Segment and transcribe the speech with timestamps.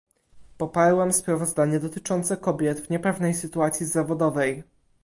[0.57, 4.63] Poparłam sprawozdanie dotyczące kobiet w niepewnej sytuacji zawodowej